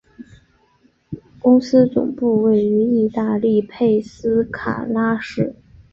[1.39, 5.55] 公司总部位于意大利佩斯卡拉市。